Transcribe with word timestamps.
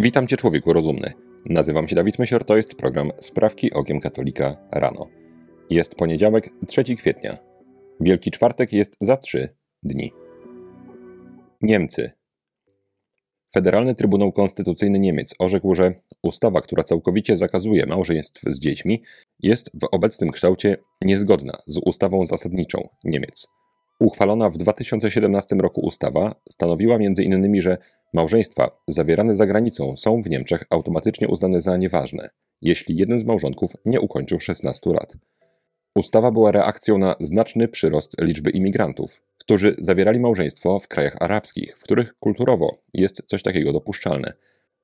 Witam 0.00 0.26
Cię, 0.26 0.36
człowieku 0.36 0.72
rozumny. 0.72 1.12
Nazywam 1.46 1.88
się 1.88 1.96
Dawid 1.96 2.18
Mysior, 2.18 2.44
to 2.44 2.56
jest 2.56 2.74
program 2.74 3.10
Sprawki 3.20 3.72
Okiem 3.72 4.00
Katolika 4.00 4.56
rano. 4.70 5.06
Jest 5.70 5.94
poniedziałek, 5.94 6.50
3 6.66 6.84
kwietnia. 6.84 7.38
Wielki 8.00 8.30
Czwartek 8.30 8.72
jest 8.72 8.96
za 9.00 9.16
trzy 9.16 9.48
dni. 9.82 10.12
Niemcy. 11.62 12.10
Federalny 13.54 13.94
Trybunał 13.94 14.32
Konstytucyjny 14.32 14.98
Niemiec 14.98 15.34
orzekł, 15.38 15.74
że 15.74 15.94
ustawa, 16.22 16.60
która 16.60 16.84
całkowicie 16.84 17.36
zakazuje 17.36 17.86
małżeństw 17.86 18.42
z 18.46 18.58
dziećmi, 18.58 19.02
jest 19.40 19.70
w 19.74 19.86
obecnym 19.92 20.30
kształcie 20.30 20.76
niezgodna 21.02 21.52
z 21.66 21.78
ustawą 21.84 22.26
zasadniczą 22.26 22.88
Niemiec. 23.04 23.46
Uchwalona 24.00 24.50
w 24.50 24.56
2017 24.56 25.56
roku 25.56 25.80
ustawa 25.80 26.34
stanowiła 26.50 26.96
m.in., 26.96 27.62
że 27.62 27.78
małżeństwa 28.14 28.70
zawierane 28.88 29.34
za 29.34 29.46
granicą 29.46 29.96
są 29.96 30.22
w 30.22 30.30
Niemczech 30.30 30.64
automatycznie 30.70 31.28
uznane 31.28 31.60
za 31.60 31.76
nieważne, 31.76 32.30
jeśli 32.62 32.96
jeden 32.96 33.18
z 33.18 33.24
małżonków 33.24 33.72
nie 33.84 34.00
ukończył 34.00 34.40
16 34.40 34.90
lat. 34.90 35.16
Ustawa 35.94 36.30
była 36.30 36.52
reakcją 36.52 36.98
na 36.98 37.14
znaczny 37.20 37.68
przyrost 37.68 38.20
liczby 38.20 38.50
imigrantów, 38.50 39.22
którzy 39.38 39.76
zawierali 39.78 40.20
małżeństwo 40.20 40.80
w 40.80 40.88
krajach 40.88 41.16
arabskich, 41.20 41.78
w 41.78 41.82
których 41.82 42.14
kulturowo 42.18 42.78
jest 42.94 43.22
coś 43.26 43.42
takiego 43.42 43.72
dopuszczalne. 43.72 44.32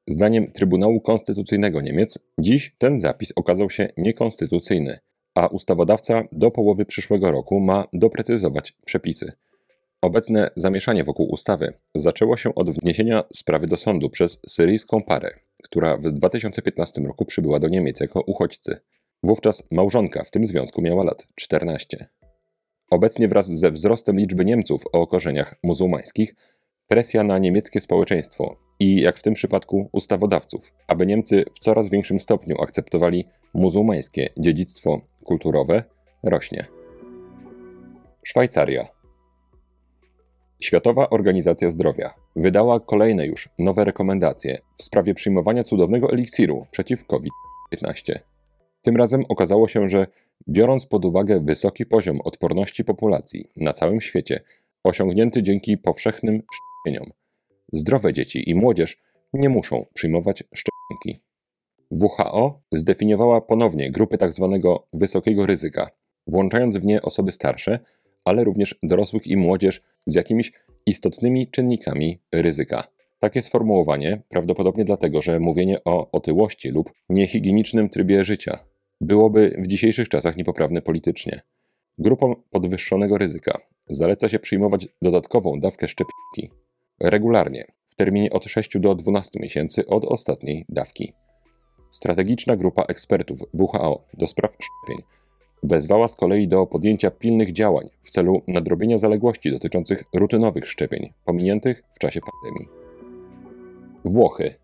Zdaniem 0.07 0.53
Trybunału 0.53 1.01
Konstytucyjnego 1.01 1.81
Niemiec 1.81 2.19
dziś 2.39 2.75
ten 2.79 3.01
zapis 3.01 3.33
okazał 3.37 3.71
się 3.71 3.89
niekonstytucyjny, 3.97 4.99
a 5.35 5.47
ustawodawca 5.47 6.23
do 6.33 6.51
połowy 6.51 6.85
przyszłego 6.85 7.33
roku 7.33 7.61
ma 7.61 7.85
doprecyzować 7.93 8.73
przepisy. 8.85 9.33
Obecne 10.03 10.51
zamieszanie 10.57 11.05
wokół 11.05 11.27
ustawy 11.31 11.73
zaczęło 11.95 12.37
się 12.37 12.55
od 12.55 12.71
wniesienia 12.71 13.23
sprawy 13.35 13.67
do 13.67 13.77
sądu 13.77 14.11
przez 14.11 14.39
syryjską 14.49 15.03
parę, 15.03 15.31
która 15.63 15.97
w 15.97 16.03
2015 16.03 17.01
roku 17.01 17.25
przybyła 17.25 17.59
do 17.59 17.69
Niemiec 17.69 18.01
jako 18.01 18.21
uchodźcy. 18.21 18.77
Wówczas 19.23 19.63
małżonka 19.71 20.25
w 20.25 20.31
tym 20.31 20.45
związku 20.45 20.83
miała 20.83 21.05
lat 21.05 21.27
14. 21.35 22.09
Obecnie 22.91 23.29
wraz 23.29 23.47
ze 23.47 23.71
wzrostem 23.71 24.17
liczby 24.17 24.45
Niemców 24.45 24.83
o 24.93 25.07
korzeniach 25.07 25.55
muzułmańskich, 25.63 26.35
presja 26.89 27.25
na 27.25 27.39
niemieckie 27.39 27.81
społeczeństwo 27.81 28.57
i, 28.81 29.01
jak 29.01 29.19
w 29.19 29.23
tym 29.23 29.35
przypadku, 29.35 29.89
ustawodawców, 29.93 30.73
aby 30.87 31.07
Niemcy 31.07 31.45
w 31.55 31.59
coraz 31.59 31.89
większym 31.89 32.21
stopniu 32.21 32.63
akceptowali 32.63 33.25
muzułmańskie 33.55 34.29
dziedzictwo 34.37 35.01
kulturowe, 35.25 35.85
rośnie. 36.23 36.67
Szwajcaria. 38.23 38.89
Światowa 40.61 41.11
Organizacja 41.11 41.71
Zdrowia 41.71 42.15
wydała 42.37 42.81
kolejne 42.81 43.27
już 43.27 43.49
nowe 43.59 43.85
rekomendacje 43.85 44.59
w 44.77 44.83
sprawie 44.83 45.15
przyjmowania 45.15 45.65
cudownego 45.65 46.13
eliksiru 46.13 46.67
przeciw 46.71 47.07
COVID-19. 47.07 48.19
Tym 48.83 48.97
razem 48.97 49.23
okazało 49.29 49.69
się, 49.69 49.89
że 49.89 50.07
biorąc 50.49 50.87
pod 50.87 51.05
uwagę 51.05 51.41
wysoki 51.41 51.87
poziom 51.87 52.21
odporności 52.21 52.85
populacji 52.85 53.49
na 53.57 53.73
całym 53.73 54.01
świecie, 54.01 54.41
osiągnięty 54.85 55.43
dzięki 55.43 55.79
powszechnym 55.79 56.43
szczepieniom, 56.53 57.11
zdrowe 57.73 58.13
dzieci 58.13 58.51
i 58.51 58.55
młodzież 58.55 58.97
nie 59.33 59.49
muszą 59.49 59.87
przyjmować 59.95 60.45
szczepionki. 60.55 61.25
WHO 61.91 62.61
zdefiniowała 62.73 63.41
ponownie 63.41 63.91
grupy 63.91 64.19
tzw. 64.19 64.59
Tak 64.63 65.01
wysokiego 65.01 65.47
ryzyka, 65.47 65.91
włączając 66.27 66.77
w 66.77 66.85
nie 66.85 67.03
osoby 67.03 67.33
starsze, 67.33 67.79
ale 68.25 68.45
również 68.45 68.79
dorosłych 68.83 69.27
i 69.27 69.37
młodzież 69.37 69.83
z 70.07 70.15
jakimiś 70.15 70.53
istotnymi 70.87 71.51
czynnikami 71.51 72.21
ryzyka. 72.33 72.85
Takie 73.19 73.43
sformułowanie 73.43 74.23
prawdopodobnie 74.29 74.85
dlatego, 74.85 75.23
że 75.23 75.41
mówienie 75.41 75.85
o 75.85 76.11
otyłości 76.11 76.71
lub 76.71 76.93
niehigienicznym 77.09 77.89
trybie 77.89 78.25
życia 78.25 78.59
byłoby 79.01 79.57
w 79.59 79.67
dzisiejszych 79.67 80.09
czasach 80.09 80.37
niepoprawne 80.37 80.83
politycznie. 80.83 81.43
Grupom 81.99 82.35
podwyższonego 82.51 83.19
ryzyka 83.19 83.59
zaleca 83.89 84.29
się 84.29 84.39
przyjmować 84.39 84.89
dodatkową 85.03 85.61
dawkę 85.61 85.89
szczepionki 85.89 86.51
regularnie, 87.01 87.65
w 87.89 87.95
terminie 87.95 88.31
od 88.31 88.45
6 88.45 88.79
do 88.79 88.95
12 88.95 89.41
miesięcy 89.41 89.87
od 89.87 90.05
ostatniej 90.05 90.65
dawki. 90.69 91.13
Strategiczna 91.95 92.57
grupa 92.57 92.83
ekspertów 92.83 93.39
WHO 93.55 94.05
do 94.15 94.27
spraw 94.27 94.51
szczepień 94.53 95.05
wezwała 95.63 96.09
z 96.09 96.15
kolei 96.15 96.49
do 96.49 96.67
podjęcia 96.67 97.11
pilnych 97.11 97.53
działań 97.53 97.89
w 98.03 98.11
celu 98.11 98.43
nadrobienia 98.49 98.99
zaległości 98.99 99.51
dotyczących 99.51 100.05
rutynowych 100.15 100.69
szczepień 100.69 101.13
pominiętych 101.25 101.83
w 101.95 101.99
czasie 101.99 102.21
pandemii. 102.21 102.69
Włochy. 104.05 104.55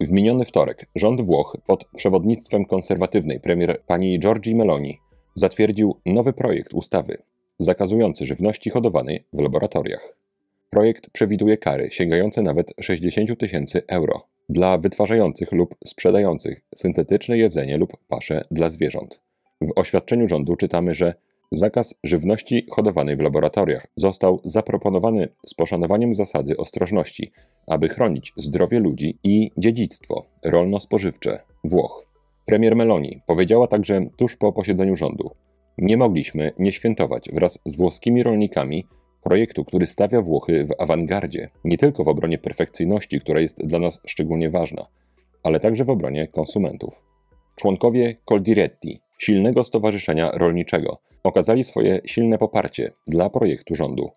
W 0.00 0.10
miniony 0.10 0.44
wtorek 0.44 0.86
rząd 0.94 1.20
Włoch 1.20 1.56
pod 1.66 1.84
przewodnictwem 1.96 2.64
konserwatywnej 2.64 3.40
premier 3.40 3.82
pani 3.86 4.18
Giorgi 4.18 4.54
Meloni 4.54 4.98
zatwierdził 5.34 6.00
nowy 6.06 6.32
projekt 6.32 6.74
ustawy 6.74 7.22
zakazujący 7.58 8.26
żywności 8.26 8.70
hodowanej 8.70 9.24
w 9.32 9.40
laboratoriach. 9.40 10.16
Projekt 10.70 11.10
przewiduje 11.10 11.56
kary 11.56 11.88
sięgające 11.90 12.42
nawet 12.42 12.72
60 12.80 13.38
tysięcy 13.38 13.82
euro 13.88 14.31
dla 14.48 14.78
wytwarzających 14.78 15.52
lub 15.52 15.74
sprzedających 15.84 16.60
syntetyczne 16.74 17.38
jedzenie 17.38 17.76
lub 17.78 17.96
pasze 18.08 18.42
dla 18.50 18.70
zwierząt. 18.70 19.20
W 19.60 19.72
oświadczeniu 19.76 20.28
rządu 20.28 20.56
czytamy, 20.56 20.94
że 20.94 21.14
zakaz 21.52 21.94
żywności 22.04 22.66
hodowanej 22.70 23.16
w 23.16 23.20
laboratoriach 23.20 23.86
został 23.96 24.40
zaproponowany 24.44 25.28
z 25.46 25.54
poszanowaniem 25.54 26.14
zasady 26.14 26.56
ostrożności, 26.56 27.32
aby 27.66 27.88
chronić 27.88 28.32
zdrowie 28.36 28.80
ludzi 28.80 29.18
i 29.24 29.50
dziedzictwo 29.58 30.26
rolno-spożywcze 30.44 31.38
Włoch. 31.64 32.06
Premier 32.46 32.76
Meloni 32.76 33.22
powiedziała 33.26 33.66
także 33.66 34.06
tuż 34.16 34.36
po 34.36 34.52
posiedzeniu 34.52 34.96
rządu: 34.96 35.30
Nie 35.78 35.96
mogliśmy 35.96 36.52
nie 36.58 36.72
świętować 36.72 37.28
wraz 37.32 37.58
z 37.64 37.76
włoskimi 37.76 38.22
rolnikami 38.22 38.86
projektu, 39.22 39.64
który 39.64 39.86
stawia 39.86 40.22
Włochy 40.22 40.64
w 40.64 40.82
awangardzie, 40.82 41.50
nie 41.64 41.78
tylko 41.78 42.04
w 42.04 42.08
obronie 42.08 42.38
perfekcyjności, 42.38 43.20
która 43.20 43.40
jest 43.40 43.66
dla 43.66 43.78
nas 43.78 44.00
szczególnie 44.06 44.50
ważna, 44.50 44.86
ale 45.42 45.60
także 45.60 45.84
w 45.84 45.90
obronie 45.90 46.28
konsumentów. 46.28 47.02
Członkowie 47.56 48.16
Coldiretti, 48.24 49.00
silnego 49.18 49.64
stowarzyszenia 49.64 50.30
rolniczego, 50.30 50.98
okazali 51.24 51.64
swoje 51.64 52.00
silne 52.04 52.38
poparcie 52.38 52.92
dla 53.06 53.30
projektu 53.30 53.74
rządu. 53.74 54.10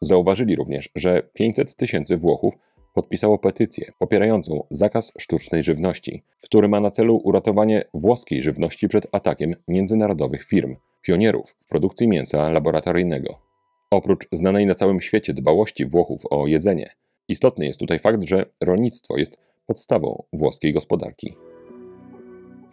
Zauważyli 0.00 0.56
również, 0.56 0.88
że 0.94 1.22
500 1.32 1.76
tysięcy 1.76 2.16
Włochów 2.16 2.54
podpisało 2.94 3.38
petycję 3.38 3.92
popierającą 3.98 4.64
zakaz 4.70 5.12
sztucznej 5.18 5.64
żywności, 5.64 6.22
który 6.40 6.68
ma 6.68 6.80
na 6.80 6.90
celu 6.90 7.20
uratowanie 7.24 7.84
włoskiej 7.94 8.42
żywności 8.42 8.88
przed 8.88 9.06
atakiem 9.12 9.54
międzynarodowych 9.68 10.44
firm, 10.44 10.76
pionierów 11.02 11.54
w 11.60 11.66
produkcji 11.66 12.08
mięsa 12.08 12.48
laboratoryjnego. 12.48 13.51
Oprócz 13.92 14.28
znanej 14.32 14.66
na 14.66 14.74
całym 14.74 15.00
świecie 15.00 15.34
dbałości 15.34 15.86
Włochów 15.86 16.22
o 16.30 16.46
jedzenie, 16.46 16.90
istotny 17.28 17.66
jest 17.66 17.78
tutaj 17.80 17.98
fakt, 17.98 18.22
że 18.22 18.44
rolnictwo 18.62 19.18
jest 19.18 19.38
podstawą 19.66 20.22
włoskiej 20.32 20.72
gospodarki. 20.72 21.34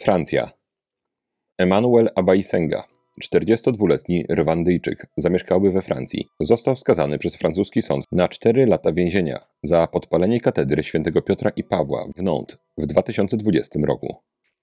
Francja. 0.01 0.51
Emmanuel 1.57 2.09
Abaisenga, 2.15 2.83
42-letni 3.23 4.25
Rwandyjczyk, 4.31 5.07
zamieszkały 5.17 5.71
we 5.71 5.81
Francji, 5.81 6.27
został 6.39 6.77
skazany 6.77 7.17
przez 7.17 7.35
francuski 7.35 7.81
sąd 7.81 8.05
na 8.11 8.27
4 8.27 8.65
lata 8.65 8.93
więzienia 8.93 9.39
za 9.63 9.87
podpalenie 9.87 10.39
katedry 10.39 10.83
świętego 10.83 11.21
Piotra 11.21 11.51
i 11.55 11.63
Pawła 11.63 12.07
w 12.15 12.21
Nantes 12.21 12.57
w 12.77 12.85
2020 12.85 13.79
roku. 13.83 14.15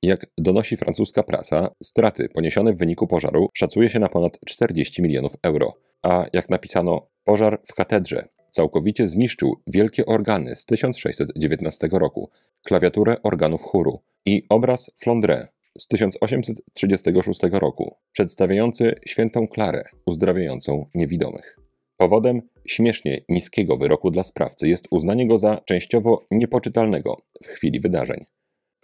Jak 0.02 0.26
donosi 0.38 0.76
francuska 0.76 1.22
prasa, 1.22 1.68
straty 1.82 2.28
poniesione 2.28 2.72
w 2.72 2.78
wyniku 2.78 3.06
pożaru 3.06 3.48
szacuje 3.54 3.88
się 3.88 3.98
na 3.98 4.08
ponad 4.08 4.38
40 4.46 5.02
milionów 5.02 5.32
euro, 5.42 5.74
a 6.02 6.26
jak 6.32 6.50
napisano, 6.50 7.08
pożar 7.24 7.62
w 7.66 7.74
katedrze 7.74 8.28
całkowicie 8.50 9.08
zniszczył 9.08 9.62
wielkie 9.66 10.06
organy 10.06 10.56
z 10.56 10.64
1619 10.64 11.88
roku, 11.92 12.30
klawiaturę 12.64 13.16
organów 13.22 13.62
chóru 13.62 14.00
i 14.26 14.42
obraz 14.48 14.90
Flandre 14.96 15.48
z 15.78 15.86
1836 15.86 17.40
roku, 17.52 17.96
przedstawiający 18.12 18.94
świętą 19.06 19.48
Klarę 19.48 19.82
uzdrawiającą 20.06 20.86
niewidomych. 20.94 21.58
Powodem 21.96 22.42
śmiesznie 22.66 23.20
niskiego 23.28 23.76
wyroku 23.76 24.10
dla 24.10 24.22
sprawcy 24.22 24.68
jest 24.68 24.86
uznanie 24.90 25.26
go 25.26 25.38
za 25.38 25.60
częściowo 25.64 26.26
niepoczytalnego 26.30 27.16
w 27.44 27.46
chwili 27.46 27.80
wydarzeń. 27.80 28.24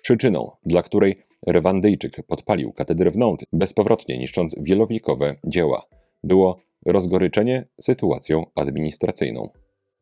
Przyczyną, 0.02 0.50
dla 0.66 0.82
której 0.82 1.22
Rwandyjczyk 1.48 2.26
podpalił 2.26 2.72
katedrę 2.72 3.10
w 3.10 3.16
Nantes, 3.16 3.48
bezpowrotnie 3.52 4.18
niszcząc 4.18 4.54
wielowiekowe 4.58 5.34
dzieła, 5.46 5.86
było 6.24 6.58
rozgoryczenie 6.86 7.64
sytuacją 7.80 8.46
administracyjną. 8.54 9.48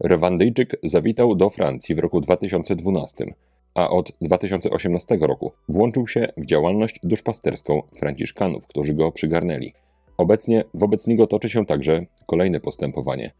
Rwandyjczyk 0.04 0.76
zawitał 0.82 1.34
do 1.34 1.50
Francji 1.50 1.94
w 1.94 1.98
roku 1.98 2.20
2012, 2.20 3.26
a 3.74 3.90
od 3.90 4.12
2018 4.20 5.18
roku 5.20 5.52
włączył 5.68 6.06
się 6.06 6.26
w 6.36 6.46
działalność 6.46 7.00
duszpasterską 7.02 7.82
Franciszkanów, 7.96 8.66
którzy 8.66 8.94
go 8.94 9.12
przygarnęli. 9.12 9.72
Obecnie 10.18 10.64
wobec 10.74 11.06
niego 11.06 11.26
toczy 11.26 11.48
się 11.48 11.66
także 11.66 12.06
kolejne 12.26 12.60
postępowanie. 12.60 13.32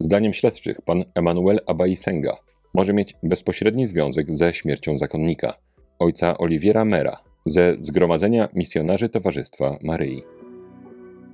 Zdaniem 0.00 0.32
śledczych 0.32 0.82
pan 0.82 1.04
Emmanuel 1.14 1.60
Abaisenga 1.66 2.36
może 2.74 2.92
mieć 2.92 3.14
bezpośredni 3.22 3.86
związek 3.86 4.34
ze 4.34 4.54
śmiercią 4.54 4.96
zakonnika, 4.98 5.58
ojca 5.98 6.38
Oliwiera 6.38 6.84
Mera, 6.84 7.16
ze 7.46 7.76
Zgromadzenia 7.80 8.48
Misjonarzy 8.54 9.08
Towarzystwa 9.08 9.78
Maryi. 9.82 10.22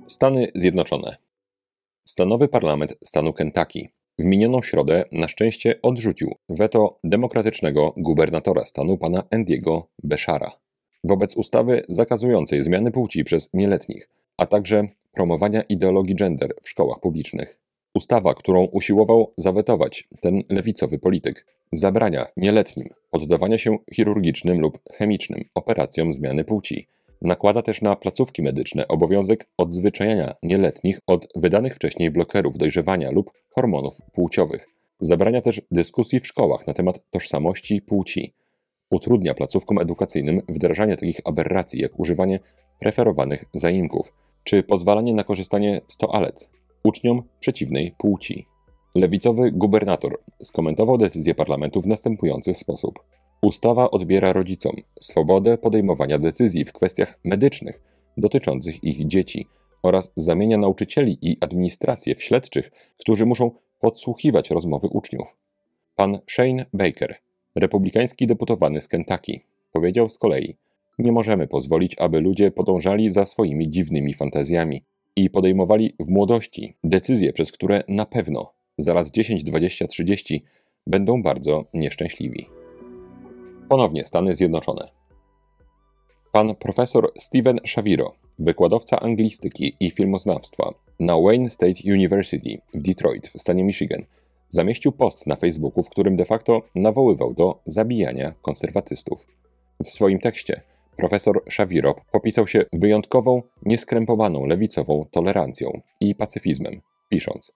Stany 0.07 0.47
Zjednoczone. 0.55 1.17
Stanowy 2.05 2.47
parlament 2.47 2.95
stanu 3.03 3.33
Kentucky 3.33 3.89
w 4.19 4.23
minioną 4.23 4.61
środę 4.61 5.03
na 5.11 5.27
szczęście 5.27 5.81
odrzucił 5.81 6.35
weto 6.49 6.99
demokratycznego 7.03 7.93
gubernatora 7.97 8.65
stanu 8.65 8.97
pana 8.97 9.23
Andiego 9.31 9.87
Beshara 10.03 10.61
wobec 11.03 11.35
ustawy 11.35 11.83
zakazującej 11.89 12.63
zmiany 12.63 12.91
płci 12.91 13.23
przez 13.23 13.49
nieletnich, 13.53 14.09
a 14.37 14.45
także 14.45 14.87
promowania 15.11 15.61
ideologii 15.61 16.15
gender 16.15 16.53
w 16.63 16.69
szkołach 16.69 16.99
publicznych. 16.99 17.60
Ustawa, 17.93 18.33
którą 18.33 18.63
usiłował 18.63 19.31
zawetować 19.37 20.07
ten 20.21 20.41
lewicowy 20.49 20.99
polityk, 20.99 21.45
zabrania 21.71 22.25
nieletnim 22.37 22.89
poddawania 23.09 23.57
się 23.57 23.77
chirurgicznym 23.93 24.59
lub 24.59 24.79
chemicznym 24.93 25.43
operacjom 25.55 26.13
zmiany 26.13 26.43
płci. 26.43 26.87
Nakłada 27.21 27.61
też 27.61 27.81
na 27.81 27.95
placówki 27.95 28.41
medyczne 28.41 28.87
obowiązek 28.87 29.47
odzwyczajania 29.57 30.35
nieletnich 30.43 30.99
od 31.07 31.27
wydanych 31.35 31.75
wcześniej 31.75 32.11
blokerów 32.11 32.57
dojrzewania 32.57 33.11
lub 33.11 33.31
hormonów 33.49 33.97
płciowych. 34.13 34.67
Zabrania 34.99 35.41
też 35.41 35.61
dyskusji 35.71 36.19
w 36.19 36.27
szkołach 36.27 36.67
na 36.67 36.73
temat 36.73 37.03
tożsamości 37.09 37.81
płci. 37.81 38.33
Utrudnia 38.91 39.33
placówkom 39.33 39.79
edukacyjnym 39.79 40.41
wdrażanie 40.49 40.95
takich 40.95 41.19
aberracji 41.25 41.81
jak 41.81 41.99
używanie 41.99 42.39
preferowanych 42.79 43.45
zaimków, 43.53 44.13
czy 44.43 44.63
pozwalanie 44.63 45.13
na 45.13 45.23
korzystanie 45.23 45.81
z 45.87 45.97
toalet 45.97 46.60
uczniom 46.83 47.23
przeciwnej 47.39 47.95
płci. 47.97 48.47
Lewicowy 48.95 49.51
gubernator 49.51 50.17
skomentował 50.43 50.97
decyzję 50.97 51.35
parlamentu 51.35 51.81
w 51.81 51.87
następujący 51.87 52.53
sposób. 52.53 52.99
Ustawa 53.41 53.91
odbiera 53.91 54.33
rodzicom 54.33 54.75
swobodę 54.99 55.57
podejmowania 55.57 56.19
decyzji 56.19 56.65
w 56.65 56.73
kwestiach 56.73 57.19
medycznych 57.23 57.81
dotyczących 58.17 58.83
ich 58.83 59.07
dzieci 59.07 59.47
oraz 59.83 60.11
zamienia 60.15 60.57
nauczycieli 60.57 61.17
i 61.21 61.37
administrację 61.41 62.15
w 62.15 62.23
śledczych, 62.23 62.71
którzy 62.97 63.25
muszą 63.25 63.51
podsłuchiwać 63.79 64.49
rozmowy 64.49 64.87
uczniów. 64.87 65.37
Pan 65.95 66.19
Shane 66.27 66.65
Baker, 66.73 67.15
republikański 67.55 68.27
deputowany 68.27 68.81
z 68.81 68.87
Kentucky, 68.87 69.39
powiedział 69.71 70.09
z 70.09 70.17
kolei: 70.17 70.57
Nie 70.99 71.11
możemy 71.11 71.47
pozwolić, 71.47 71.95
aby 71.99 72.21
ludzie 72.21 72.51
podążali 72.51 73.11
za 73.11 73.25
swoimi 73.25 73.69
dziwnymi 73.69 74.13
fantazjami 74.13 74.83
i 75.23 75.29
podejmowali 75.29 75.95
w 75.99 76.09
młodości 76.09 76.77
decyzje, 76.83 77.33
przez 77.33 77.51
które 77.51 77.83
na 77.87 78.05
pewno 78.05 78.53
za 78.77 78.93
lat 78.93 79.09
10, 79.09 79.43
20, 79.43 79.87
30 79.87 80.43
będą 80.87 81.23
bardzo 81.23 81.65
nieszczęśliwi. 81.73 82.47
Ponownie 83.69 84.05
Stany 84.05 84.35
Zjednoczone. 84.35 84.91
Pan 86.31 86.55
profesor 86.55 87.11
Steven 87.17 87.59
Shaviro, 87.67 88.15
wykładowca 88.39 88.99
anglistyki 88.99 89.75
i 89.79 89.91
filmoznawstwa 89.91 90.73
na 90.99 91.19
Wayne 91.19 91.49
State 91.49 91.79
University 91.85 92.61
w 92.73 92.81
Detroit 92.81 93.27
w 93.27 93.41
stanie 93.41 93.63
Michigan, 93.63 94.05
zamieścił 94.49 94.91
post 94.91 95.27
na 95.27 95.35
Facebooku, 95.35 95.83
w 95.83 95.89
którym 95.89 96.15
de 96.15 96.25
facto 96.25 96.61
nawoływał 96.75 97.33
do 97.33 97.61
zabijania 97.65 98.33
konserwatystów. 98.41 99.27
W 99.83 99.89
swoim 99.89 100.19
tekście 100.19 100.61
profesor 100.97 101.43
Shawiro 101.49 101.95
popisał 102.11 102.47
się 102.47 102.63
wyjątkową, 102.73 103.41
nieskrępowaną 103.65 104.45
lewicową 104.45 105.05
tolerancją 105.11 105.81
i 105.99 106.15
pacyfizmem, 106.15 106.81
pisząc: 107.09 107.53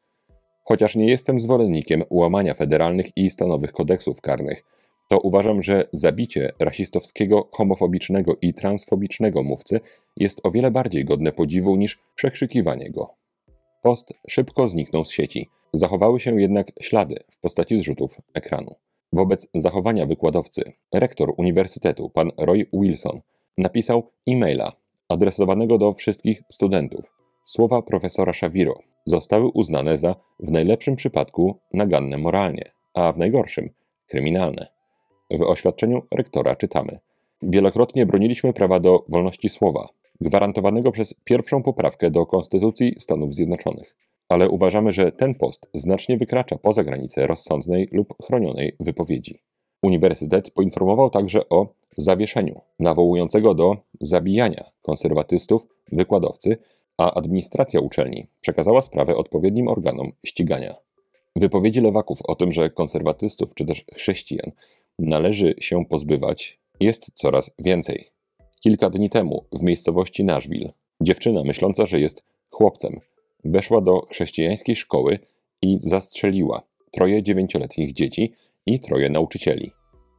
Chociaż 0.63 0.95
nie 0.95 1.07
jestem 1.07 1.39
zwolennikiem 1.39 2.03
łamania 2.09 2.53
federalnych 2.53 3.05
i 3.15 3.29
stanowych 3.29 3.71
kodeksów 3.71 4.21
karnych, 4.21 4.63
to 5.09 5.17
uważam, 5.17 5.63
że 5.63 5.87
zabicie 5.91 6.51
rasistowskiego, 6.59 7.49
homofobicznego 7.51 8.37
i 8.41 8.53
transfobicznego 8.53 9.43
mówcy 9.43 9.79
jest 10.17 10.41
o 10.43 10.51
wiele 10.51 10.71
bardziej 10.71 11.05
godne 11.05 11.31
podziwu 11.31 11.75
niż 11.75 11.99
przekrzykiwanie 12.15 12.91
go. 12.91 13.15
Post 13.83 14.13
szybko 14.27 14.69
zniknął 14.69 15.05
z 15.05 15.11
sieci. 15.11 15.49
Zachowały 15.73 16.19
się 16.19 16.41
jednak 16.41 16.67
ślady 16.81 17.15
w 17.31 17.39
postaci 17.39 17.79
zrzutów 17.79 18.17
ekranu. 18.33 18.75
Wobec 19.15 19.47
zachowania 19.53 20.05
wykładowcy, 20.05 20.63
rektor 20.93 21.33
uniwersytetu, 21.37 22.09
pan 22.09 22.31
Roy 22.37 22.65
Wilson, 22.73 23.21
napisał 23.57 24.11
e-maila 24.27 24.71
adresowanego 25.09 25.77
do 25.77 25.93
wszystkich 25.93 26.41
studentów. 26.51 27.05
Słowa 27.45 27.81
profesora 27.81 28.33
Shaviro 28.33 28.73
zostały 29.05 29.47
uznane 29.53 29.97
za 29.97 30.15
w 30.39 30.51
najlepszym 30.51 30.95
przypadku 30.95 31.59
naganne 31.73 32.17
moralnie, 32.17 32.71
a 32.93 33.11
w 33.11 33.17
najgorszym 33.17 33.69
kryminalne. 34.07 34.67
W 35.31 35.41
oświadczeniu 35.41 36.01
rektora 36.11 36.55
czytamy: 36.55 36.99
Wielokrotnie 37.41 38.05
broniliśmy 38.05 38.53
prawa 38.53 38.79
do 38.79 39.05
wolności 39.09 39.49
słowa, 39.49 39.87
gwarantowanego 40.21 40.91
przez 40.91 41.13
pierwszą 41.23 41.63
poprawkę 41.63 42.11
do 42.11 42.25
Konstytucji 42.25 42.95
Stanów 42.99 43.33
Zjednoczonych. 43.33 43.95
Ale 44.29 44.49
uważamy, 44.49 44.91
że 44.91 45.11
ten 45.11 45.35
post 45.35 45.69
znacznie 45.73 46.17
wykracza 46.17 46.57
poza 46.57 46.83
granice 46.83 47.27
rozsądnej 47.27 47.89
lub 47.91 48.13
chronionej 48.23 48.75
wypowiedzi. 48.79 49.41
Uniwersytet 49.83 50.51
poinformował 50.51 51.09
także 51.09 51.49
o 51.49 51.73
zawieszeniu 51.97 52.61
nawołującego 52.79 53.53
do 53.53 53.77
zabijania 54.01 54.63
konserwatystów 54.81 55.67
wykładowcy, 55.91 56.57
a 56.97 57.13
administracja 57.13 57.79
uczelni 57.79 58.27
przekazała 58.41 58.81
sprawę 58.81 59.15
odpowiednim 59.15 59.67
organom 59.67 60.11
ścigania. 60.25 60.75
Wypowiedzi 61.35 61.81
lewaków 61.81 62.19
o 62.27 62.35
tym, 62.35 62.53
że 62.53 62.69
konserwatystów 62.69 63.53
czy 63.53 63.65
też 63.65 63.85
chrześcijan 63.93 64.51
należy 64.99 65.53
się 65.59 65.85
pozbywać, 65.85 66.59
jest 66.79 67.11
coraz 67.13 67.51
więcej. 67.59 68.09
Kilka 68.59 68.89
dni 68.89 69.09
temu 69.09 69.45
w 69.51 69.63
miejscowości 69.63 70.23
Nashville 70.23 70.73
dziewczyna 71.01 71.43
myśląca, 71.43 71.85
że 71.85 71.99
jest 71.99 72.23
chłopcem, 72.49 72.99
weszła 73.45 73.81
do 73.81 74.01
chrześcijańskiej 74.09 74.75
szkoły 74.75 75.19
i 75.61 75.77
zastrzeliła 75.79 76.61
troje 76.91 77.23
dziewięcioletnich 77.23 77.93
dzieci 77.93 78.33
i 78.65 78.79
troje 78.79 79.09
nauczycieli. 79.09 79.71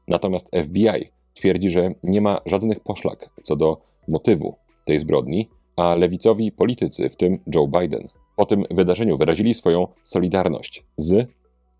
Natomiast 0.09 0.51
FBI 0.65 1.11
twierdzi, 1.35 1.71
że 1.71 1.95
nie 2.03 2.21
ma 2.21 2.41
żadnych 2.47 2.81
poszlak 2.81 3.31
co 3.43 3.57
do 3.57 3.81
motywu 4.09 4.55
tej 4.85 5.01
zbrodni, 5.01 5.51
a 5.77 5.95
lewicowi 5.95 6.53
politycy, 6.53 7.11
w 7.11 7.17
tym 7.17 7.39
Joe 7.55 7.69
Biden, 7.69 8.09
po 8.37 8.47
tym 8.47 8.65
wydarzeniu 8.71 9.19
wyrazili 9.19 9.55
swoją 9.55 9.89
solidarność 10.05 10.85
z, 10.97 11.29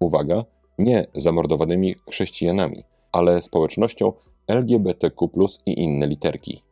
uwaga, 0.01 0.45
nie 0.79 1.07
zamordowanymi 1.15 1.95
chrześcijanami, 2.11 2.83
ale 3.13 3.43
społecznością 3.43 4.13
LGBTQ 4.49 5.29
i 5.67 5.83
inne 5.83 6.07
literki. 6.07 6.63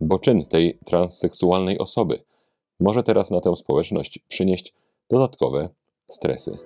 Bo 0.00 0.18
czyn 0.18 0.44
tej 0.44 0.78
transseksualnej 0.84 1.78
osoby 1.78 2.18
może 2.82 3.02
teraz 3.02 3.30
na 3.30 3.40
tę 3.40 3.56
społeczność 3.56 4.18
przynieść 4.28 4.74
dodatkowe 5.10 5.68
stresy. 6.10 6.58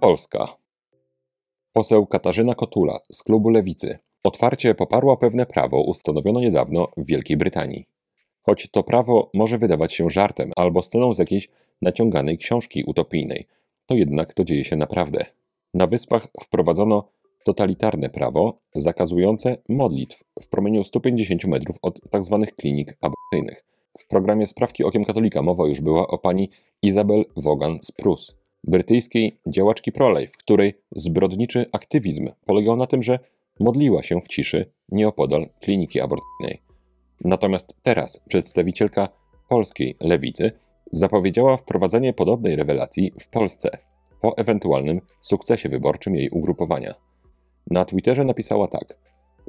Polska. 0.00 0.56
Poseł 1.72 2.06
Katarzyna 2.06 2.54
Kotula 2.54 2.98
z 3.12 3.22
klubu 3.22 3.50
Lewicy 3.50 3.98
otwarcie 4.24 4.74
poparła 4.74 5.16
pewne 5.16 5.46
prawo 5.46 5.82
ustanowione 5.82 6.40
niedawno 6.40 6.88
w 6.96 7.06
Wielkiej 7.06 7.36
Brytanii. 7.36 7.86
Choć 8.42 8.70
to 8.70 8.82
prawo 8.82 9.30
może 9.34 9.58
wydawać 9.58 9.92
się 9.94 10.10
żartem 10.10 10.52
albo 10.56 10.82
sceną 10.82 11.14
z 11.14 11.18
jakiejś 11.18 11.48
naciąganej 11.82 12.38
książki 12.38 12.84
utopijnej, 12.84 13.46
to 13.86 13.94
jednak 13.94 14.34
to 14.34 14.44
dzieje 14.44 14.64
się 14.64 14.76
naprawdę. 14.76 15.24
Na 15.74 15.86
wyspach 15.86 16.26
wprowadzono 16.42 17.08
totalitarne 17.44 18.10
prawo 18.10 18.56
zakazujące 18.74 19.56
modlitw 19.68 20.24
w 20.42 20.48
promieniu 20.48 20.84
150 20.84 21.44
metrów 21.44 21.76
od 21.82 22.00
tzw. 22.12 22.38
Tak 22.46 22.56
klinik 22.56 22.96
aborcyjnych. 23.00 23.71
W 23.98 24.06
programie 24.06 24.46
Sprawki 24.46 24.84
Okiem 24.84 25.04
Katolika 25.04 25.42
mowa 25.42 25.66
już 25.66 25.80
była 25.80 26.06
o 26.06 26.18
pani 26.18 26.50
Isabel 26.82 27.24
Wogan 27.36 27.78
z 27.82 27.92
Prus, 27.92 28.34
brytyjskiej 28.64 29.40
działaczki 29.48 29.92
pro-life, 29.92 30.32
której 30.38 30.74
zbrodniczy 30.96 31.66
aktywizm 31.72 32.28
polegał 32.46 32.76
na 32.76 32.86
tym, 32.86 33.02
że 33.02 33.18
modliła 33.60 34.02
się 34.02 34.20
w 34.20 34.28
ciszy 34.28 34.72
nieopodal 34.88 35.48
kliniki 35.60 36.00
aborcyjnej. 36.00 36.62
Natomiast 37.24 37.74
teraz 37.82 38.20
przedstawicielka 38.28 39.08
polskiej 39.48 39.96
lewicy 40.00 40.52
zapowiedziała 40.92 41.56
wprowadzenie 41.56 42.12
podobnej 42.12 42.56
rewelacji 42.56 43.12
w 43.20 43.28
Polsce 43.28 43.78
po 44.20 44.36
ewentualnym 44.36 45.00
sukcesie 45.20 45.68
wyborczym 45.68 46.16
jej 46.16 46.30
ugrupowania. 46.30 46.94
Na 47.70 47.84
Twitterze 47.84 48.24
napisała 48.24 48.68
tak: 48.68 48.98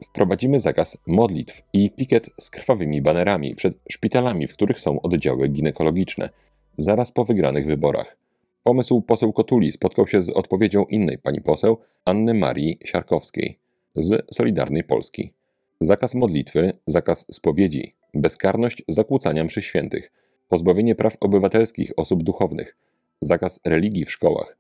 Wprowadzimy 0.04 0.60
zakaz 0.60 0.98
modlitw 1.08 1.62
i 1.74 1.92
pikiet 1.92 2.30
z 2.42 2.50
krwawymi 2.50 3.02
banerami 3.02 3.56
przed 3.56 3.74
szpitalami, 3.92 4.48
w 4.48 4.54
których 4.54 4.80
są 4.80 5.02
oddziały 5.02 5.48
ginekologiczne, 5.48 6.30
zaraz 6.78 7.12
po 7.12 7.26
wygranych 7.26 7.66
wyborach. 7.66 8.18
Pomysł 8.64 9.02
poseł 9.02 9.34
Kotuli 9.34 9.72
spotkał 9.72 10.08
się 10.08 10.24
z 10.24 10.30
odpowiedzią 10.30 10.84
innej 10.84 11.18
pani 11.18 11.42
poseł, 11.42 11.78
Anny 12.06 12.34
Marii 12.34 12.80
Siarkowskiej 12.86 13.60
z 13.96 14.36
Solidarnej 14.36 14.84
Polski. 14.84 15.34
Zakaz 15.82 16.16
modlitwy, 16.16 16.72
zakaz 16.88 17.26
spowiedzi, 17.32 17.96
bezkarność 18.14 18.84
zakłócania 18.88 19.44
mszy 19.44 19.62
świętych, 19.62 20.12
pozbawienie 20.50 20.96
praw 20.96 21.18
obywatelskich 21.20 21.92
osób 21.98 22.24
duchownych, 22.24 22.78
zakaz 23.22 23.60
religii 23.66 24.06
w 24.06 24.12
szkołach, 24.12 24.58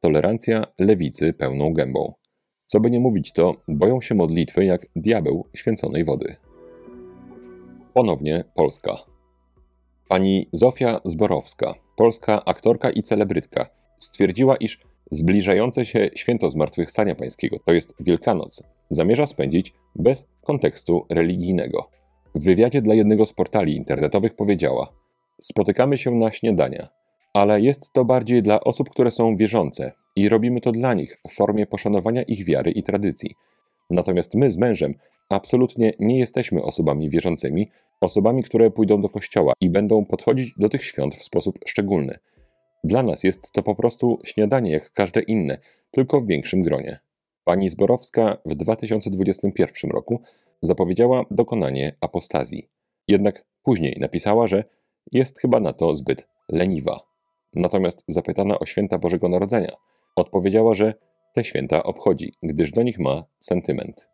tolerancja 0.00 0.64
lewicy 0.78 1.32
pełną 1.32 1.72
gębą. 1.72 2.14
Co 2.72 2.80
by 2.80 2.90
nie 2.90 3.00
mówić, 3.00 3.32
to 3.32 3.54
boją 3.68 4.00
się 4.00 4.14
modlitwy 4.14 4.64
jak 4.64 4.86
diabeł 4.96 5.46
święconej 5.56 6.04
wody. 6.04 6.36
Ponownie 7.94 8.44
Polska. 8.54 8.96
Pani 10.08 10.48
Zofia 10.52 11.00
Zborowska, 11.04 11.74
polska 11.96 12.44
aktorka 12.44 12.90
i 12.90 13.02
celebrytka, 13.02 13.66
stwierdziła, 13.98 14.56
iż 14.56 14.78
zbliżające 15.10 15.84
się 15.84 16.10
święto 16.14 16.50
Zmartwychwstania 16.50 17.14
Pańskiego, 17.14 17.56
to 17.64 17.72
jest 17.72 17.94
Wielkanoc, 18.00 18.62
zamierza 18.90 19.26
spędzić 19.26 19.74
bez 19.96 20.26
kontekstu 20.42 21.06
religijnego. 21.10 21.90
W 22.34 22.44
wywiadzie 22.44 22.82
dla 22.82 22.94
jednego 22.94 23.26
z 23.26 23.32
portali 23.32 23.76
internetowych 23.76 24.36
powiedziała: 24.36 24.92
Spotykamy 25.40 25.98
się 25.98 26.10
na 26.10 26.32
śniadania, 26.32 26.88
ale 27.34 27.60
jest 27.60 27.92
to 27.92 28.04
bardziej 28.04 28.42
dla 28.42 28.60
osób, 28.60 28.90
które 28.90 29.10
są 29.10 29.36
wierzące 29.36 30.01
i 30.16 30.28
robimy 30.28 30.60
to 30.60 30.72
dla 30.72 30.94
nich 30.94 31.16
w 31.28 31.34
formie 31.34 31.66
poszanowania 31.66 32.22
ich 32.22 32.44
wiary 32.44 32.70
i 32.70 32.82
tradycji. 32.82 33.34
Natomiast 33.90 34.34
my 34.34 34.50
z 34.50 34.56
mężem 34.56 34.94
absolutnie 35.28 35.92
nie 35.98 36.18
jesteśmy 36.18 36.62
osobami 36.62 37.10
wierzącymi, 37.10 37.70
osobami, 38.00 38.42
które 38.42 38.70
pójdą 38.70 39.02
do 39.02 39.08
kościoła 39.08 39.52
i 39.60 39.70
będą 39.70 40.04
podchodzić 40.04 40.54
do 40.56 40.68
tych 40.68 40.84
świąt 40.84 41.14
w 41.14 41.22
sposób 41.22 41.58
szczególny. 41.66 42.18
Dla 42.84 43.02
nas 43.02 43.24
jest 43.24 43.52
to 43.52 43.62
po 43.62 43.74
prostu 43.74 44.18
śniadanie 44.24 44.70
jak 44.70 44.92
każde 44.92 45.20
inne, 45.20 45.58
tylko 45.90 46.20
w 46.20 46.26
większym 46.26 46.62
gronie. 46.62 47.00
Pani 47.44 47.68
Zborowska 47.68 48.36
w 48.46 48.54
2021 48.54 49.90
roku 49.90 50.22
zapowiedziała 50.62 51.22
dokonanie 51.30 51.96
apostazji. 52.00 52.68
Jednak 53.08 53.44
później 53.62 53.96
napisała, 54.00 54.46
że 54.46 54.64
jest 55.12 55.38
chyba 55.38 55.60
na 55.60 55.72
to 55.72 55.94
zbyt 55.94 56.28
leniwa. 56.48 57.00
Natomiast 57.54 58.04
zapytana 58.08 58.58
o 58.58 58.66
święta 58.66 58.98
Bożego 58.98 59.28
Narodzenia, 59.28 59.72
odpowiedziała, 60.16 60.74
że 60.74 60.94
te 61.32 61.44
święta 61.44 61.82
obchodzi, 61.82 62.32
gdyż 62.42 62.70
do 62.70 62.82
nich 62.82 62.98
ma 62.98 63.24
sentyment. 63.40 64.08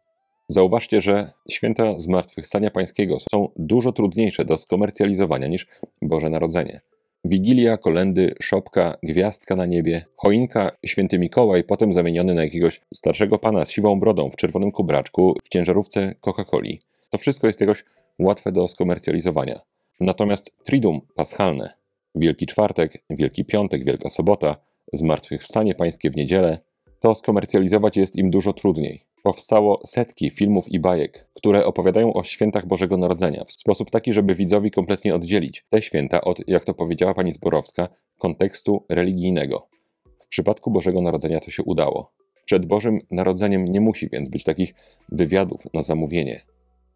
Zauważcie, 0.49 1.01
że 1.01 1.33
święta 1.51 1.99
Zmartwychwstania 1.99 2.71
Pańskiego 2.71 3.17
są 3.33 3.49
dużo 3.57 3.93
trudniejsze 3.93 4.45
do 4.45 4.59
skomercjalizowania 4.59 5.47
niż 5.47 5.67
Boże 6.03 6.29
Narodzenie. 6.29 6.81
Wigilia, 7.25 7.77
kolendy, 7.77 8.35
szopka, 8.41 8.95
gwiazdka 9.03 9.57
na 9.57 9.67
niebie, 9.67 10.05
choinka, 10.17 10.71
święty 10.87 11.19
Mikołaj, 11.19 11.65
potem 11.65 11.93
zamieniony 11.93 12.35
na 12.35 12.45
jakiegoś 12.45 12.81
starszego 12.95 13.39
pana 13.39 13.65
z 13.65 13.71
siwą 13.71 14.01
brodą 14.01 14.31
w 14.31 14.37
czerwonym 14.37 14.73
kubraczku 14.73 15.35
w 15.45 15.49
ciężarówce 15.49 16.15
Coca-Coli. 16.21 16.79
To 17.11 17.19
wszystko 17.19 17.47
jest 17.47 17.61
jakoś 17.61 17.85
łatwe 18.19 18.53
do 18.53 18.69
skomercjalizowania. 18.69 19.61
Natomiast 20.01 20.51
Triduum 20.65 21.01
Paschalne, 21.15 21.75
Wielki 22.15 22.47
Czwartek, 22.47 23.05
Wielki 23.11 23.45
Piątek, 23.45 23.85
Wielka 23.85 24.11
Sobota, 24.11 24.57
Zmartwychwstanie 24.93 25.75
Pańskie 25.75 26.11
w 26.11 26.17
niedzielę, 26.17 26.59
to 27.01 27.15
skomercjalizować 27.15 27.97
jest 27.97 28.17
im 28.17 28.31
dużo 28.31 28.53
trudniej. 28.53 29.05
Powstało 29.23 29.81
setki 29.87 30.31
filmów 30.31 30.69
i 30.69 30.81
bajek, 30.81 31.29
które 31.35 31.65
opowiadają 31.67 32.13
o 32.13 32.25
świętach 32.25 32.67
Bożego 32.67 32.97
Narodzenia 32.97 33.45
w 33.45 33.53
sposób 33.53 33.91
taki, 33.91 34.13
żeby 34.13 34.35
widzowi 34.35 34.71
kompletnie 34.71 35.15
oddzielić 35.15 35.67
te 35.71 35.83
święta 35.83 36.21
od, 36.21 36.49
jak 36.49 36.65
to 36.65 36.75
powiedziała 36.75 37.15
pani 37.15 37.33
Zborowska, 37.33 37.89
kontekstu 38.19 38.85
religijnego. 38.89 39.69
W 40.19 40.29
przypadku 40.29 40.71
Bożego 40.71 41.01
Narodzenia 41.01 41.41
to 41.41 41.51
się 41.51 41.63
udało. 41.63 42.13
Przed 42.45 42.67
Bożym 42.67 42.99
Narodzeniem 43.11 43.65
nie 43.65 43.81
musi 43.81 44.09
więc 44.09 44.29
być 44.29 44.45
takich 44.45 44.75
wywiadów 45.09 45.63
na 45.75 45.83
zamówienie. 45.83 46.41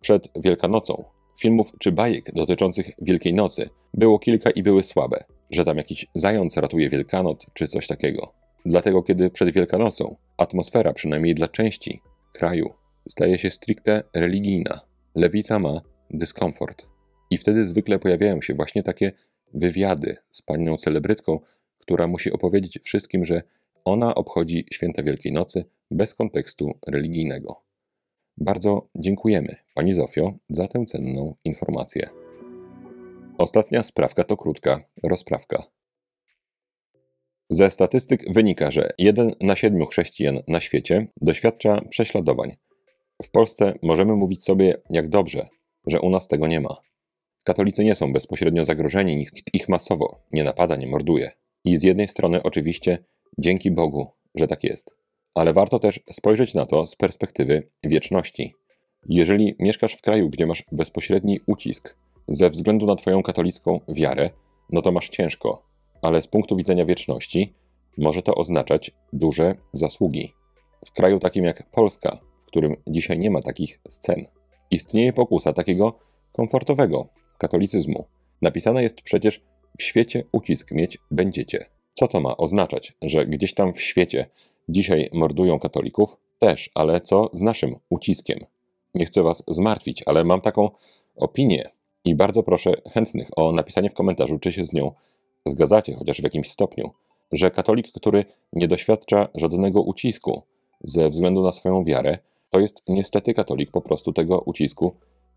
Przed 0.01 0.29
Wielkanocą 0.37 1.05
filmów 1.39 1.73
czy 1.79 1.93
bajek 1.93 2.33
dotyczących 2.35 2.91
Wielkiej 3.03 3.35
Nocy 3.35 3.71
było 3.95 4.19
kilka 4.19 4.51
i 4.51 4.63
były 4.63 4.83
słabe, 4.83 5.25
że 5.53 5.65
tam 5.65 5.77
jakiś 5.77 6.07
zając 6.15 6.57
ratuje 6.57 6.89
Wielkanoc 6.89 7.47
czy 7.55 7.69
coś 7.69 7.87
takiego. 7.87 8.33
Dlatego 8.67 9.03
kiedy 9.03 9.31
przed 9.31 9.51
Wielkanocą 9.51 10.17
atmosfera, 10.37 10.93
przynajmniej 10.93 11.35
dla 11.35 11.49
części 11.49 12.01
kraju 12.33 12.71
staje 13.09 13.39
się 13.39 13.51
stricte 13.51 14.03
religijna. 14.15 14.81
Lewica 15.15 15.59
ma 15.59 15.81
dyskomfort. 16.11 16.87
I 17.31 17.39
wtedy 17.39 17.67
zwykle 17.67 17.99
pojawiają 17.99 18.43
się 18.43 18.55
właśnie 18.55 18.83
takie 18.83 19.13
wywiady 19.55 20.17
z 20.31 20.43
panią 20.43 20.77
celebrytką, 20.77 21.41
która 21.79 22.07
musi 22.07 22.33
opowiedzieć 22.33 22.79
wszystkim, 22.85 23.25
że 23.25 23.43
ona 23.85 24.15
obchodzi 24.15 24.67
święta 24.73 25.03
Wielkiej 25.03 25.33
Nocy 25.33 25.65
bez 25.91 26.15
kontekstu 26.15 26.79
religijnego. 26.87 27.63
Bardzo 28.39 28.89
dziękujemy 28.97 29.57
Pani 29.75 29.95
Zofio 29.95 30.33
za 30.51 30.69
tę 30.69 30.85
cenną 30.85 31.35
informację. 31.45 32.22
Ostatnia 33.39 33.83
sprawka 33.83 34.25
to 34.25 34.37
krótka 34.37 34.81
rozprawka. 35.03 35.63
Ze 37.51 37.71
statystyk 37.71 38.33
wynika, 38.33 38.71
że 38.71 38.91
jeden 38.99 39.33
na 39.41 39.57
siedmiu 39.57 39.87
chrześcijan 39.87 40.41
na 40.49 40.61
świecie 40.61 41.07
doświadcza 41.21 41.81
prześladowań. 41.91 42.57
W 43.23 43.31
Polsce 43.31 43.75
możemy 43.83 44.17
mówić 44.17 44.45
sobie, 44.45 44.83
jak 44.91 45.09
dobrze, 45.09 45.49
że 45.87 46.01
u 46.01 46.11
nas 46.11 46.29
tego 46.29 46.47
nie 46.47 46.61
ma. 46.61 46.77
Katolicy 47.45 47.85
nie 47.85 47.95
są 47.95 48.13
bezpośrednio 48.13 48.65
zagrożeni, 48.65 49.17
nikt 49.17 49.55
ich 49.55 49.69
masowo 49.69 50.21
nie 50.33 50.45
napada, 50.45 50.77
nie 50.77 50.87
morduje. 50.87 51.31
I 51.65 51.79
z 51.79 51.83
jednej 51.83 52.09
strony, 52.09 52.43
oczywiście, 52.43 52.99
dzięki 53.39 53.71
Bogu, 53.71 54.07
że 54.35 54.47
tak 54.47 54.65
jest. 54.65 54.97
Ale 55.35 55.53
warto 55.53 55.79
też 55.79 56.01
spojrzeć 56.11 56.55
na 56.55 56.67
to 56.67 56.87
z 56.87 56.97
perspektywy 56.97 57.69
wieczności. 57.85 58.55
Jeżeli 59.09 59.55
mieszkasz 59.59 59.95
w 59.95 60.01
kraju, 60.01 60.29
gdzie 60.29 60.47
masz 60.47 60.65
bezpośredni 60.73 61.41
ucisk 61.47 62.02
ze 62.29 62.51
względu 62.51 62.87
na 62.87 62.97
Twoją 62.97 63.23
katolicką 63.23 63.81
wiarę, 63.89 64.31
no 64.71 64.83
to 64.83 64.93
masz 64.93 65.09
ciężko, 65.09 65.63
ale 66.03 66.23
z 66.23 66.27
punktu 66.27 66.57
widzenia 66.57 66.85
wieczności 66.85 67.55
może 67.99 68.23
to 68.23 68.35
oznaczać 68.35 68.91
duże 69.13 69.55
zasługi. 69.73 70.35
W 70.87 70.93
kraju 70.93 71.19
takim 71.19 71.45
jak 71.45 71.71
Polska, 71.71 72.19
w 72.43 72.47
którym 72.47 72.77
dzisiaj 72.87 73.19
nie 73.19 73.31
ma 73.31 73.43
takich 73.43 73.81
scen, 73.89 74.27
istnieje 74.71 75.13
pokusa 75.13 75.53
takiego 75.53 75.99
komfortowego 76.33 77.09
katolicyzmu. 77.39 78.05
Napisane 78.43 78.83
jest 78.83 79.03
przecież 79.03 79.43
w 79.79 79.83
świecie 79.83 80.25
ucisk 80.33 80.71
mieć 80.71 80.99
będziecie. 81.11 81.67
Co 81.95 82.09
to 82.09 82.21
ma 82.21 82.37
oznaczać, 82.37 82.93
że 83.03 83.27
gdzieś 83.27 83.55
tam 83.55 83.73
w 83.73 83.83
świecie 83.83 84.31
dzisiaj 84.69 85.09
mordują 85.13 85.59
katolików? 85.59 86.17
Też, 86.39 86.71
ale 86.75 87.01
co 87.01 87.31
z 87.33 87.41
naszym 87.41 87.77
uciskiem? 87.91 88.39
Nie 88.95 89.07
chcę 89.07 89.23
was 89.23 89.43
zmartwić, 89.49 90.03
ale 90.07 90.25
mam 90.25 90.41
taką 90.41 90.71
opinię 91.17 91.71
i 92.05 92.15
bardzo 92.15 92.43
proszę 92.43 92.73
chętnych 92.93 93.29
o 93.37 93.53
napisanie 93.53 93.91
w 93.91 93.95
komentarzu, 93.95 94.39
czy 94.39 94.53
się 94.53 94.67
z 94.67 94.73
nią 94.73 94.93
zgadzacie, 95.47 95.95
chociaż 95.97 96.21
w 96.21 96.25
jakimś 96.25 96.51
stopniu, 96.51 96.91
że 97.33 97.51
katolik, 97.51 97.93
który 97.93 98.25
nie 98.53 98.69
doświadcza 98.69 99.29
żadnego 99.35 99.83
ucisku 99.83 100.43
ze 100.85 101.11
względu 101.11 101.43
na 101.43 101.53
swoją 101.53 101.85
wiarę, 101.85 102.19
to 102.51 102.61
jest 102.61 102.83
niestety 102.89 103.35
katolik 103.35 103.71
po 103.71 103.81
prostu 103.81 104.13
tego 104.13 104.41
ucisku 104.41 104.97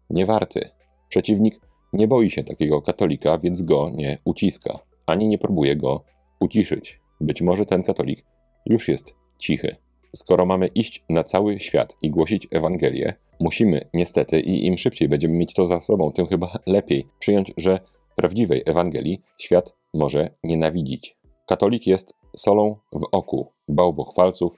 nie 0.09 0.25
warty. 0.25 0.69
Przeciwnik 1.09 1.59
nie 1.93 2.07
boi 2.07 2.29
się 2.29 2.43
takiego 2.43 2.81
katolika, 2.81 3.37
więc 3.37 3.61
go 3.61 3.91
nie 3.93 4.17
uciska, 4.25 4.79
ani 5.05 5.27
nie 5.27 5.37
próbuje 5.37 5.75
go 5.75 6.03
uciszyć. 6.39 6.99
Być 7.21 7.41
może 7.41 7.65
ten 7.65 7.83
katolik 7.83 8.25
już 8.65 8.87
jest 8.87 9.15
cichy. 9.39 9.75
Skoro 10.15 10.45
mamy 10.45 10.67
iść 10.67 11.03
na 11.09 11.23
cały 11.23 11.59
świat 11.59 11.95
i 12.01 12.09
głosić 12.09 12.47
Ewangelię, 12.51 13.13
musimy 13.39 13.89
niestety 13.93 14.39
i 14.39 14.65
im 14.65 14.77
szybciej 14.77 15.09
będziemy 15.09 15.33
mieć 15.33 15.53
to 15.53 15.67
za 15.67 15.81
sobą, 15.81 16.11
tym 16.11 16.27
chyba 16.27 16.59
lepiej 16.65 17.07
przyjąć, 17.19 17.53
że 17.57 17.79
prawdziwej 18.15 18.63
Ewangelii 18.65 19.21
świat 19.37 19.73
może 19.93 20.29
nienawidzić. 20.43 21.17
Katolik 21.47 21.87
jest 21.87 22.13
solą 22.37 22.75
w 22.91 23.07
oku 23.11 23.51
bałwochwalców, 23.67 24.53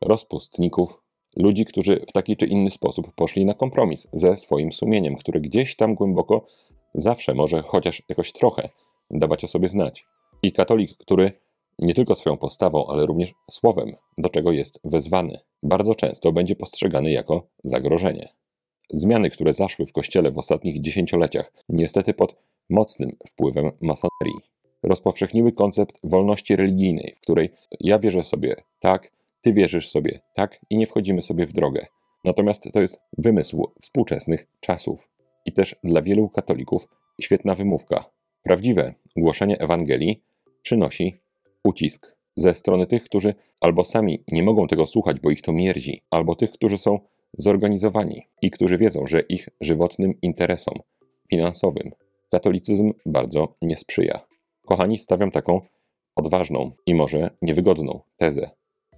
rozpustników, 0.00 1.02
ludzi, 1.36 1.64
którzy 1.64 2.04
w 2.08 2.12
taki 2.12 2.36
czy 2.36 2.46
inny 2.46 2.70
sposób 2.70 3.14
poszli 3.14 3.44
na 3.44 3.54
kompromis 3.54 4.06
ze 4.12 4.36
swoim 4.36 4.72
sumieniem, 4.72 5.16
które 5.16 5.40
gdzieś 5.40 5.76
tam 5.76 5.94
głęboko 5.94 6.46
zawsze 6.94 7.34
może 7.34 7.62
chociaż 7.62 8.02
jakoś 8.08 8.32
trochę 8.32 8.68
dawać 9.10 9.44
o 9.44 9.48
sobie 9.48 9.68
znać. 9.68 10.06
I 10.42 10.52
katolik, 10.52 10.96
który 10.96 11.32
nie 11.78 11.94
tylko 11.94 12.14
swoją 12.14 12.36
postawą, 12.36 12.86
ale 12.86 13.06
również 13.06 13.32
słowem, 13.50 13.92
do 14.18 14.28
czego 14.28 14.52
jest 14.52 14.80
wezwany, 14.84 15.38
bardzo 15.62 15.94
często 15.94 16.32
będzie 16.32 16.56
postrzegany 16.56 17.10
jako 17.10 17.48
zagrożenie. 17.64 18.28
Zmiany, 18.90 19.30
które 19.30 19.52
zaszły 19.52 19.86
w 19.86 19.92
Kościele 19.92 20.30
w 20.30 20.38
ostatnich 20.38 20.80
dziesięcioleciach, 20.80 21.52
niestety 21.68 22.14
pod 22.14 22.36
mocnym 22.70 23.10
wpływem 23.28 23.70
masonerii, 23.82 24.40
rozpowszechniły 24.82 25.52
koncept 25.52 25.98
wolności 26.04 26.56
religijnej, 26.56 27.14
w 27.16 27.20
której 27.20 27.50
ja 27.80 27.98
wierzę 27.98 28.24
sobie 28.24 28.56
tak, 28.80 29.12
ty 29.42 29.52
wierzysz 29.52 29.90
sobie 29.90 30.20
tak 30.34 30.60
i 30.70 30.76
nie 30.76 30.86
wchodzimy 30.86 31.22
sobie 31.22 31.46
w 31.46 31.52
drogę. 31.52 31.86
Natomiast 32.24 32.72
to 32.72 32.80
jest 32.80 33.00
wymysł 33.18 33.72
współczesnych 33.82 34.46
czasów 34.60 35.08
i 35.44 35.52
też 35.52 35.76
dla 35.84 36.02
wielu 36.02 36.28
katolików 36.28 36.88
świetna 37.20 37.54
wymówka. 37.54 38.04
Prawdziwe 38.42 38.94
głoszenie 39.16 39.58
Ewangelii 39.58 40.24
przynosi 40.62 41.25
ucisk 41.66 42.16
ze 42.36 42.54
strony 42.54 42.86
tych, 42.86 43.04
którzy 43.04 43.34
albo 43.60 43.84
sami 43.84 44.24
nie 44.28 44.42
mogą 44.42 44.66
tego 44.66 44.86
słuchać, 44.86 45.20
bo 45.20 45.30
ich 45.30 45.42
to 45.42 45.52
mierdzi, 45.52 46.02
albo 46.10 46.34
tych, 46.34 46.52
którzy 46.52 46.78
są 46.78 46.98
zorganizowani 47.38 48.22
i 48.42 48.50
którzy 48.50 48.78
wiedzą, 48.78 49.06
że 49.06 49.20
ich 49.20 49.48
żywotnym 49.60 50.14
interesom 50.22 50.74
finansowym 51.30 51.90
katolicyzm 52.30 52.92
bardzo 53.06 53.54
nie 53.62 53.76
sprzyja. 53.76 54.20
Kochani, 54.66 54.98
stawiam 54.98 55.30
taką 55.30 55.60
odważną 56.16 56.70
i 56.86 56.94
może 56.94 57.30
niewygodną 57.42 58.00
tezę. 58.16 58.50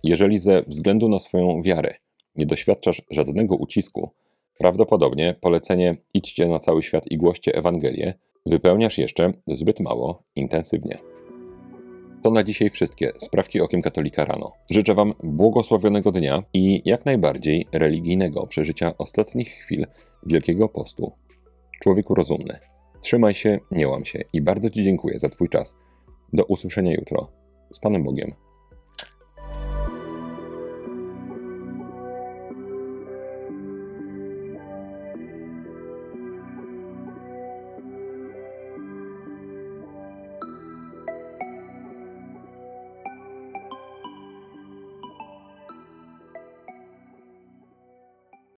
Jeżeli 0.05 0.39
ze 0.39 0.63
względu 0.63 1.09
na 1.09 1.19
swoją 1.19 1.63
wiarę 1.63 1.95
nie 2.37 2.47
doświadczasz 2.47 3.03
żadnego 3.11 3.57
ucisku, 3.57 4.11
prawdopodobnie 4.59 5.35
polecenie 5.41 5.97
idźcie 6.15 6.49
na 6.49 6.59
cały 6.59 6.83
świat 6.83 7.07
i 7.11 7.17
głoście 7.17 7.55
Ewangelię 7.55 8.15
wypełniasz 8.47 8.99
jeszcze 8.99 9.33
zbyt 9.47 9.81
mało 9.81 10.23
intensywnie. 10.37 11.18
To 12.23 12.31
na 12.31 12.43
dzisiaj 12.43 12.71
wszystkie 12.71 13.13
sprawki 13.19 13.61
okiem 13.61 13.83
katolika 13.83 14.25
rano. 14.25 14.53
Życzę 14.71 14.95
Wam 14.95 15.13
błogosławionego 15.23 16.13
dnia 16.13 16.43
i 16.55 16.83
jak 16.85 17.07
najbardziej 17.07 17.67
religijnego 17.73 18.47
przeżycia 18.47 18.93
ostatnich 18.99 19.49
chwil 19.49 19.87
Wielkiego 20.27 20.69
Postu. 20.69 21.13
Człowieku 21.83 22.15
rozumny. 22.15 22.59
Trzymaj 23.01 23.35
się, 23.35 23.59
nie 23.71 23.89
łam 23.89 24.05
się 24.05 24.21
i 24.33 24.43
bardzo 24.43 24.71
Ci 24.71 24.85
dziękuję 24.85 25.19
za 25.19 25.29
Twój 25.29 25.49
czas. 25.49 25.77
Do 26.33 26.45
usłyszenia 26.45 26.93
jutro. 26.93 27.33
Z 27.73 27.81
Panem 27.81 28.05
Bogiem. 28.05 28.48